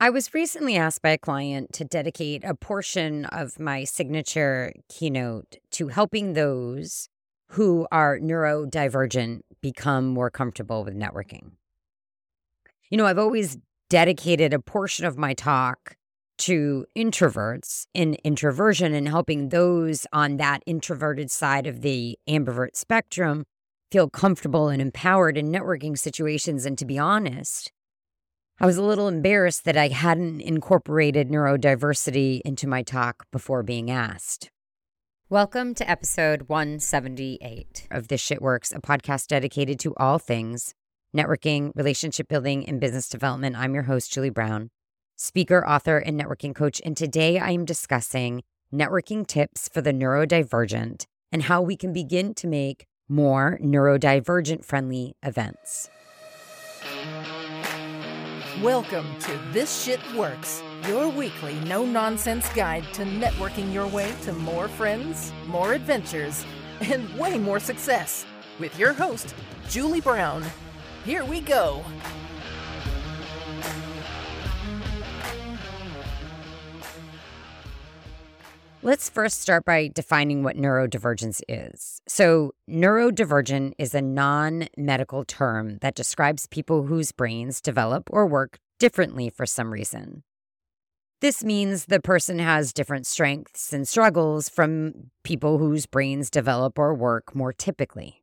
[0.00, 5.56] I was recently asked by a client to dedicate a portion of my signature keynote
[5.72, 7.08] to helping those
[7.50, 11.50] who are neurodivergent become more comfortable with networking.
[12.90, 13.58] You know, I've always
[13.90, 15.96] dedicated a portion of my talk
[16.38, 23.44] to introverts in introversion and helping those on that introverted side of the ambivert spectrum
[23.90, 26.64] feel comfortable and empowered in networking situations.
[26.64, 27.72] And to be honest,
[28.60, 33.88] I was a little embarrassed that I hadn't incorporated neurodiversity into my talk before being
[33.88, 34.50] asked.
[35.30, 40.74] Welcome to episode 178 of This Shit Works, a podcast dedicated to all things
[41.16, 43.54] networking, relationship building, and business development.
[43.56, 44.70] I'm your host, Julie Brown,
[45.14, 46.82] speaker, author, and networking coach.
[46.84, 48.42] And today I am discussing
[48.74, 55.14] networking tips for the neurodivergent and how we can begin to make more neurodivergent friendly
[55.22, 55.90] events.
[58.62, 64.32] Welcome to This Shit Works, your weekly no nonsense guide to networking your way to
[64.32, 66.44] more friends, more adventures,
[66.80, 68.26] and way more success.
[68.58, 69.32] With your host,
[69.68, 70.42] Julie Brown.
[71.04, 71.84] Here we go.
[78.80, 82.00] Let's first start by defining what neurodivergence is.
[82.06, 88.60] So, neurodivergent is a non medical term that describes people whose brains develop or work
[88.78, 90.22] differently for some reason.
[91.20, 96.94] This means the person has different strengths and struggles from people whose brains develop or
[96.94, 98.22] work more typically.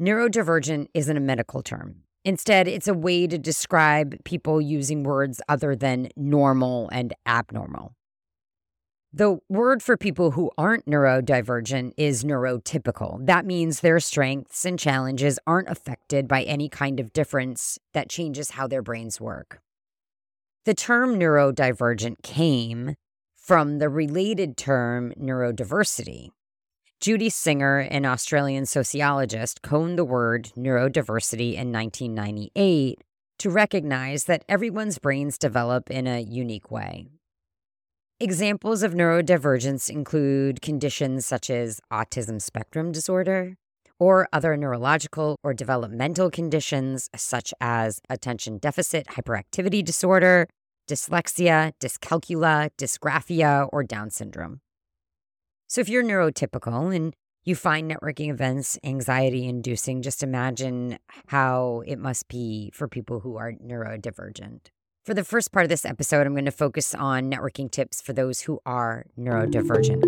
[0.00, 1.96] Neurodivergent isn't a medical term.
[2.24, 7.94] Instead, it's a way to describe people using words other than normal and abnormal.
[9.16, 13.24] The word for people who aren't neurodivergent is neurotypical.
[13.24, 18.50] That means their strengths and challenges aren't affected by any kind of difference that changes
[18.50, 19.60] how their brains work.
[20.64, 22.96] The term neurodivergent came
[23.36, 26.30] from the related term neurodiversity.
[26.98, 33.00] Judy Singer, an Australian sociologist, coined the word neurodiversity in 1998
[33.38, 37.06] to recognize that everyone's brains develop in a unique way.
[38.20, 43.56] Examples of neurodivergence include conditions such as autism spectrum disorder
[43.98, 50.46] or other neurological or developmental conditions such as attention deficit hyperactivity disorder,
[50.88, 54.60] dyslexia, dyscalculia, dysgraphia, or Down syndrome.
[55.66, 61.98] So, if you're neurotypical and you find networking events anxiety inducing, just imagine how it
[61.98, 64.68] must be for people who are neurodivergent.
[65.04, 68.14] For the first part of this episode, I'm going to focus on networking tips for
[68.14, 70.02] those who are neurodivergent.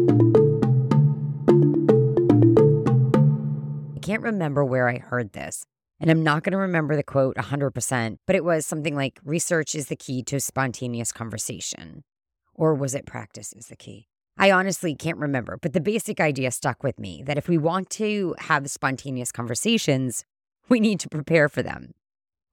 [3.94, 5.66] I can't remember where I heard this,
[6.00, 9.74] and I'm not going to remember the quote 100%, but it was something like research
[9.74, 12.02] is the key to spontaneous conversation.
[12.54, 14.08] Or was it practice is the key?
[14.38, 17.90] I honestly can't remember, but the basic idea stuck with me that if we want
[17.90, 20.24] to have spontaneous conversations,
[20.70, 21.92] we need to prepare for them.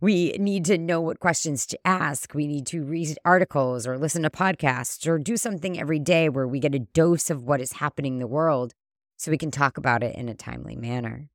[0.03, 2.34] We need to know what questions to ask.
[2.34, 6.46] We need to read articles or listen to podcasts or do something every day where
[6.46, 8.74] we get a dose of what is happening in the world
[9.16, 11.30] so we can talk about it in a timely manner.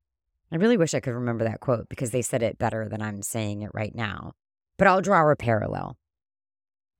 [0.53, 3.23] I really wish I could remember that quote because they said it better than I'm
[3.23, 4.33] saying it right now.
[4.77, 5.97] But I'll draw a parallel.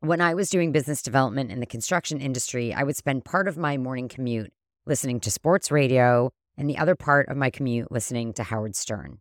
[0.01, 3.59] When I was doing business development in the construction industry, I would spend part of
[3.59, 4.55] my morning commute
[4.87, 9.19] listening to sports radio and the other part of my commute listening to Howard Stern.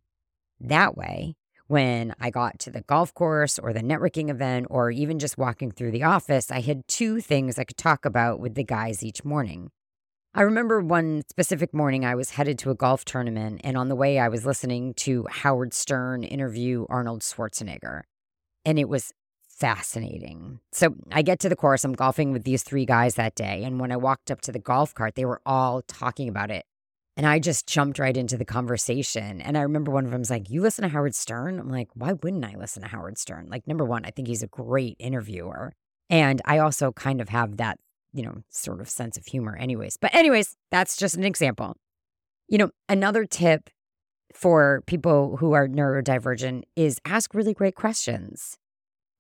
[0.62, 1.36] That way,
[1.68, 5.72] when I got to the golf course or the networking event or even just walking
[5.72, 9.24] through the office, I had two things I could talk about with the guys each
[9.24, 9.72] morning.
[10.34, 13.96] I remember one specific morning I was headed to a golf tournament, and on the
[13.96, 18.02] way, I was listening to Howard Stern interview Arnold Schwarzenegger.
[18.64, 19.12] And it was
[19.48, 20.60] fascinating.
[20.72, 23.64] So I get to the course, I'm golfing with these three guys that day.
[23.64, 26.67] And when I walked up to the golf cart, they were all talking about it.
[27.18, 29.42] And I just jumped right into the conversation.
[29.42, 31.60] And I remember one of them was like, You listen to Howard Stern?
[31.60, 33.48] I'm like, Why wouldn't I listen to Howard Stern?
[33.50, 35.74] Like, number one, I think he's a great interviewer.
[36.12, 37.80] And I also kind of have that,
[38.14, 39.98] you know, sort of sense of humor, anyways.
[39.98, 41.76] But, anyways, that's just an example.
[42.48, 43.72] You know, another tip
[44.32, 48.58] for people who are neurodivergent is ask really great questions.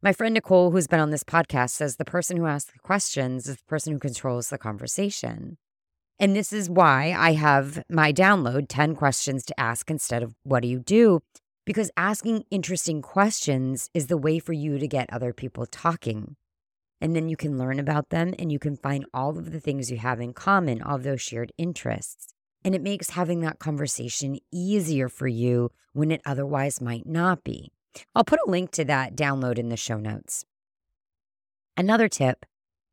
[0.03, 3.47] My friend Nicole, who's been on this podcast, says the person who asks the questions
[3.47, 5.57] is the person who controls the conversation.
[6.19, 10.61] And this is why I have my download 10 questions to ask instead of what
[10.63, 11.21] do you do?
[11.65, 16.35] Because asking interesting questions is the way for you to get other people talking.
[16.99, 19.91] And then you can learn about them and you can find all of the things
[19.91, 22.33] you have in common, all of those shared interests.
[22.63, 27.71] And it makes having that conversation easier for you when it otherwise might not be.
[28.15, 30.45] I'll put a link to that download in the show notes.
[31.75, 32.45] Another tip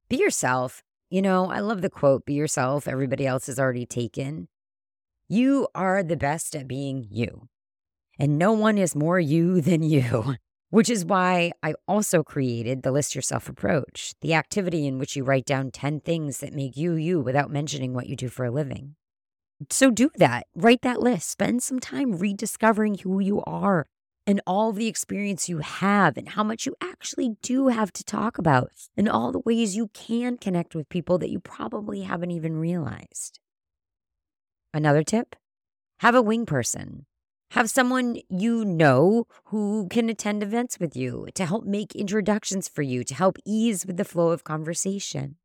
[0.09, 0.82] be yourself.
[1.14, 4.49] You know, I love the quote be yourself, everybody else is already taken.
[5.28, 7.46] You are the best at being you,
[8.19, 10.34] and no one is more you than you.
[10.70, 15.22] Which is why I also created the List Yourself approach, the activity in which you
[15.22, 18.50] write down 10 things that make you you without mentioning what you do for a
[18.50, 18.96] living.
[19.70, 20.49] So do that.
[20.56, 21.31] Write that list.
[21.31, 23.87] Spend some time rediscovering who you are
[24.26, 28.38] and all the experience you have and how much you actually do have to talk
[28.38, 32.56] about and all the ways you can connect with people that you probably haven't even
[32.56, 33.41] realized.
[34.73, 35.37] Another tip
[35.99, 37.06] have a wing person.
[37.53, 42.82] Have someone you know who can attend events with you to help make introductions for
[42.82, 45.37] you, to help ease with the flow of conversation.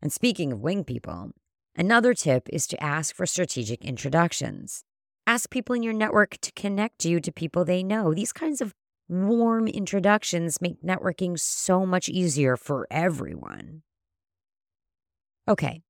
[0.00, 1.32] And speaking of wing people,
[1.76, 4.84] another tip is to ask for strategic introductions.
[5.26, 8.12] Ask people in your network to connect you to people they know.
[8.12, 8.74] These kinds of
[9.08, 13.82] warm introductions make networking so much easier for everyone.
[15.48, 15.82] Okay,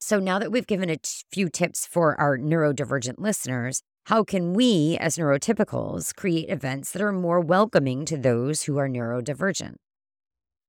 [0.00, 4.54] so now that we've given a t- few tips for our neurodivergent listeners, how can
[4.54, 9.74] we, as neurotypicals, create events that are more welcoming to those who are neurodivergent?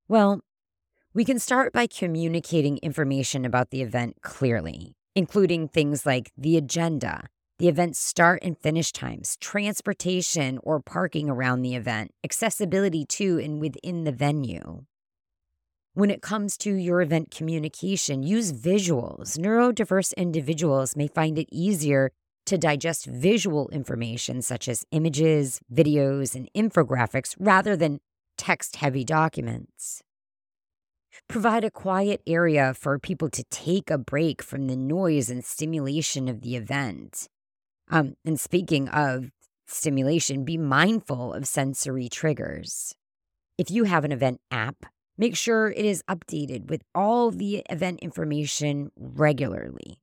[0.10, 0.42] Well,
[1.14, 7.28] we can start by communicating information about the event clearly, including things like the agenda,
[7.60, 13.60] the event start and finish times, transportation or parking around the event, accessibility to and
[13.60, 14.84] within the venue.
[15.94, 19.38] When it comes to your event communication, use visuals.
[19.38, 22.12] Neurodiverse individuals may find it easier
[22.46, 28.00] to digest visual information such as images, videos, and infographics rather than
[28.38, 30.02] text heavy documents.
[31.32, 36.28] Provide a quiet area for people to take a break from the noise and stimulation
[36.28, 37.28] of the event.
[37.90, 39.32] Um, and speaking of
[39.66, 42.96] stimulation, be mindful of sensory triggers.
[43.58, 44.86] If you have an event app,
[45.22, 50.00] Make sure it is updated with all the event information regularly.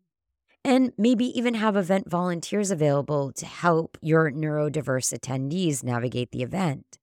[0.64, 6.98] And maybe even have event volunteers available to help your neurodiverse attendees navigate the event.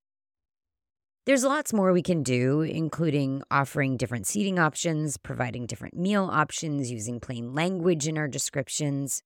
[1.26, 6.92] There's lots more we can do, including offering different seating options, providing different meal options,
[6.92, 9.24] using plain language in our descriptions.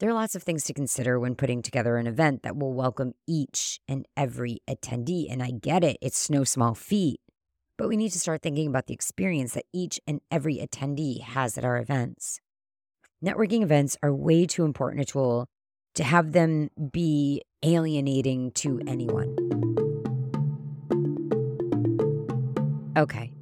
[0.00, 3.12] There are lots of things to consider when putting together an event that will welcome
[3.28, 5.30] each and every attendee.
[5.30, 7.20] And I get it, it's no small feat.
[7.78, 11.56] But we need to start thinking about the experience that each and every attendee has
[11.56, 12.40] at our events.
[13.24, 15.46] Networking events are way too important a tool
[15.94, 19.85] to have them be alienating to anyone.
[22.96, 23.32] Okay,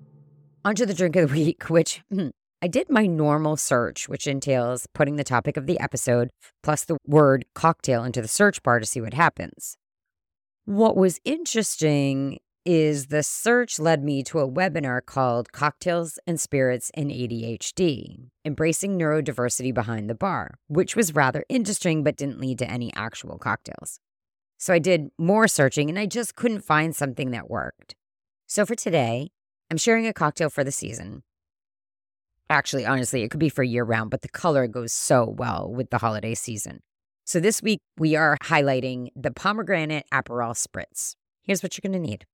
[0.64, 2.28] onto the drink of the week, which hmm,
[2.60, 6.30] I did my normal search, which entails putting the topic of the episode
[6.62, 9.76] plus the word cocktail into the search bar to see what happens.
[10.64, 16.90] What was interesting is the search led me to a webinar called Cocktails and Spirits
[16.94, 22.70] in ADHD Embracing Neurodiversity Behind the Bar, which was rather interesting but didn't lead to
[22.70, 24.00] any actual cocktails.
[24.58, 27.94] So I did more searching and I just couldn't find something that worked.
[28.46, 29.30] So for today,
[29.74, 31.24] I'm sharing a cocktail for the season.
[32.48, 35.90] Actually, honestly, it could be for year round, but the color goes so well with
[35.90, 36.78] the holiday season.
[37.24, 41.16] So this week, we are highlighting the pomegranate Aperol Spritz.
[41.42, 42.24] Here's what you're going to need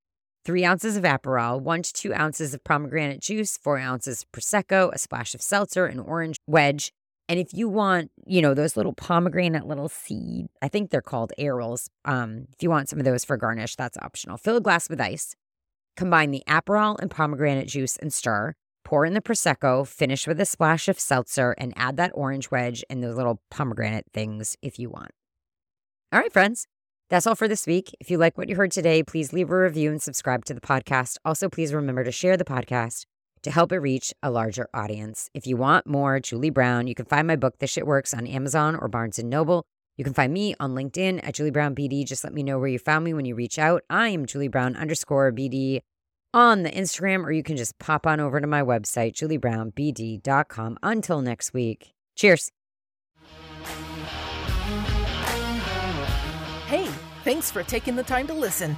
[0.45, 4.93] three ounces of Aperol, one to two ounces of pomegranate juice, four ounces of Prosecco,
[4.93, 6.93] a splash of seltzer, an orange wedge.
[7.27, 11.33] And if you want, you know, those little pomegranate little seed, I think they're called
[11.39, 11.87] arils.
[12.05, 14.37] Um, if you want some of those for garnish, that's optional.
[14.37, 15.35] Fill a glass with ice.
[15.97, 18.53] Combine the Aperol and pomegranate juice and stir.
[18.83, 22.83] Pour in the Prosecco, finish with a splash of seltzer, and add that orange wedge
[22.89, 25.11] and those little pomegranate things if you want.
[26.11, 26.67] All right, friends.
[27.09, 27.95] That's all for this week.
[27.99, 30.61] If you like what you heard today, please leave a review and subscribe to the
[30.61, 31.17] podcast.
[31.25, 33.05] Also, please remember to share the podcast
[33.43, 35.29] to help it reach a larger audience.
[35.33, 38.27] If you want more Julie Brown, you can find my book, This Shit Works, on
[38.27, 39.65] Amazon or Barnes & Noble.
[39.97, 42.05] You can find me on LinkedIn at Julie Brown BD.
[42.05, 43.83] Just let me know where you found me when you reach out.
[43.89, 45.81] I am Julie Brown underscore BD
[46.33, 50.77] on the Instagram, or you can just pop on over to my website, juliebrownbd.com.
[50.81, 52.51] Until next week, cheers.
[56.67, 56.87] Hey,
[57.23, 58.77] thanks for taking the time to listen.